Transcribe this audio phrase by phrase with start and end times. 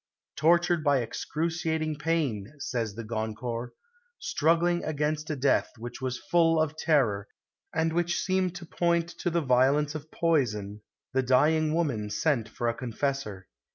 [0.37, 3.75] "Tortured by excruciating pain," says de Goncourt,
[4.17, 7.27] "struggling against a death which was full of terror,
[7.71, 10.81] and which seemed to point to the violence of poison,
[11.13, 13.47] the dying woman sent for a confessor.